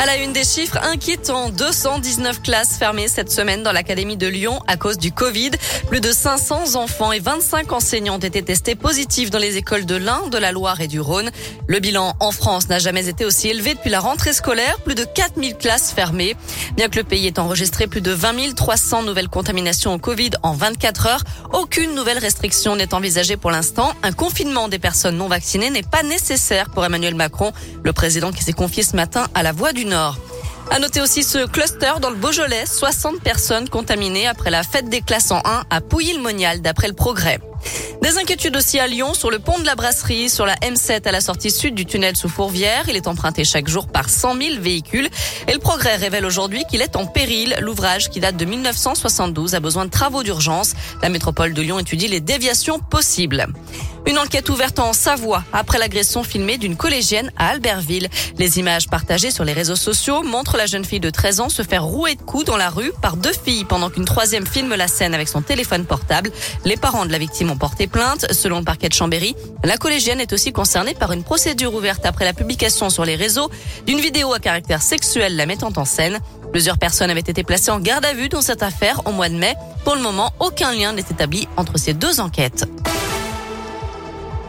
[0.00, 4.58] À la une des chiffres inquiétants, 219 classes fermées cette semaine dans l'Académie de Lyon
[4.66, 5.52] à cause du Covid.
[5.88, 9.94] Plus de 500 enfants et 25 enseignants ont été testés positifs dans les écoles de
[9.94, 11.30] l'Ain, de la Loire et du Rhône.
[11.68, 15.04] Le bilan en France n'a jamais été aussi élevé depuis la rentrée scolaire, plus de
[15.04, 16.34] 4000 classes fermées.
[16.76, 20.54] Bien que le pays ait enregistré plus de 20 300 nouvelles contaminations au Covid en
[20.54, 23.92] 24 heures, aucune nouvelle restriction n'est envisagée pour l'instant.
[24.02, 27.52] Un confinement des personnes non vaccinées n'est pas nécessaire pour Emmanuel Macron,
[27.84, 29.83] le président qui s'est confié ce matin à la Voix du
[30.70, 35.02] À noter aussi ce cluster dans le Beaujolais, 60 personnes contaminées après la fête des
[35.02, 37.38] classes en 1 à Pouilly-le-Monial d'après le progrès.
[38.02, 41.12] Des inquiétudes aussi à Lyon sur le pont de la Brasserie, sur la M7 à
[41.12, 42.84] la sortie sud du tunnel sous Fourvière.
[42.88, 45.08] Il est emprunté chaque jour par 100 000 véhicules.
[45.48, 47.56] Et le progrès révèle aujourd'hui qu'il est en péril.
[47.60, 50.74] L'ouvrage qui date de 1972 a besoin de travaux d'urgence.
[51.02, 53.46] La métropole de Lyon étudie les déviations possibles.
[54.06, 58.08] Une enquête ouverte en Savoie après l'agression filmée d'une collégienne à Albertville.
[58.38, 61.62] Les images partagées sur les réseaux sociaux montrent la jeune fille de 13 ans se
[61.62, 64.88] faire rouer de coups dans la rue par deux filles pendant qu'une troisième filme la
[64.88, 66.30] scène avec son téléphone portable.
[66.66, 68.30] Les parents de la victime ont porté plainte.
[68.30, 72.26] Selon le parquet de Chambéry, la collégienne est aussi concernée par une procédure ouverte après
[72.26, 73.50] la publication sur les réseaux
[73.86, 76.20] d'une vidéo à caractère sexuel la mettant en scène.
[76.52, 79.34] Plusieurs personnes avaient été placées en garde à vue dans cette affaire au mois de
[79.34, 79.54] mai.
[79.82, 82.66] Pour le moment, aucun lien n'est établi entre ces deux enquêtes.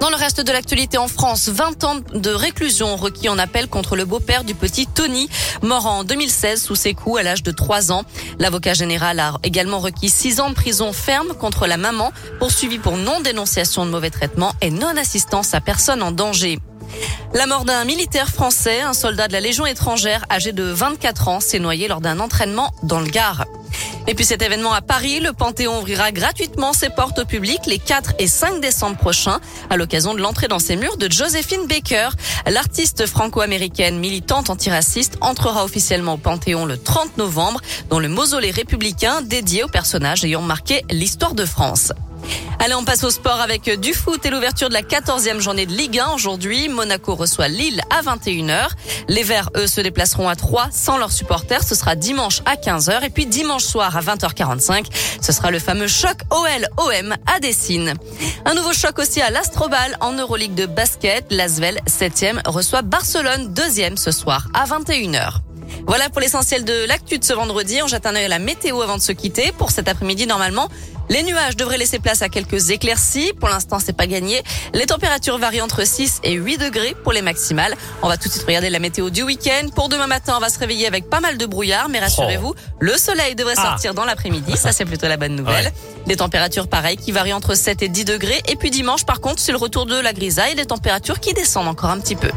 [0.00, 3.96] Dans le reste de l'actualité en France, 20 ans de réclusion requis en appel contre
[3.96, 5.28] le beau-père du petit Tony,
[5.62, 8.04] mort en 2016 sous ses coups à l'âge de 3 ans.
[8.38, 12.96] L'avocat général a également requis 6 ans de prison ferme contre la maman, poursuivie pour
[12.96, 16.58] non-dénonciation de mauvais traitements et non-assistance à personne en danger.
[17.34, 21.40] La mort d'un militaire français, un soldat de la Légion étrangère âgé de 24 ans,
[21.40, 23.44] s'est noyé lors d'un entraînement dans le Gard.
[24.06, 27.78] Et puis cet événement à Paris, le Panthéon ouvrira gratuitement ses portes au public les
[27.78, 32.10] 4 et 5 décembre prochains à l'occasion de l'entrée dans ses murs de Josephine Baker.
[32.46, 39.22] L'artiste franco-américaine militante antiraciste entrera officiellement au Panthéon le 30 novembre dans le mausolée républicain
[39.22, 41.92] dédié aux personnages ayant marqué l'histoire de France.
[42.58, 45.72] Allez, on passe au sport avec du foot et l'ouverture de la 14e journée de
[45.72, 46.68] Ligue 1 aujourd'hui.
[46.68, 48.68] Monaco reçoit Lille à 21h.
[49.08, 51.62] Les Verts, eux, se déplaceront à 3 sans leurs supporters.
[51.64, 54.86] Ce sera dimanche à 15h et puis dimanche soir à 20h45.
[55.22, 57.94] Ce sera le fameux choc OL-OM à Dessine.
[58.44, 61.24] Un nouveau choc aussi à l'Astrobal en Euroleague de basket.
[61.30, 65.49] L'Asvel, 7e, reçoit Barcelone, 2e ce soir à 21h.
[65.86, 67.80] Voilà pour l'essentiel de l'actu de ce vendredi.
[67.82, 69.52] On jette un œil à la météo avant de se quitter.
[69.52, 70.68] Pour cet après-midi, normalement,
[71.10, 73.32] les nuages devraient laisser place à quelques éclaircies.
[73.32, 74.42] Pour l'instant, c'est pas gagné.
[74.72, 77.74] Les températures varient entre 6 et 8 degrés pour les maximales.
[78.02, 79.68] On va tout de suite regarder la météo du week-end.
[79.74, 82.74] Pour demain matin, on va se réveiller avec pas mal de brouillard, mais rassurez-vous, oh.
[82.78, 83.70] le soleil devrait ah.
[83.70, 84.56] sortir dans l'après-midi.
[84.56, 85.72] Ça, c'est plutôt la bonne nouvelle.
[86.06, 88.40] Les températures, pareilles, qui varient entre 7 et 10 degrés.
[88.48, 91.68] Et puis dimanche, par contre, c'est le retour de la grisaille, des températures qui descendent
[91.68, 92.30] encore un petit peu.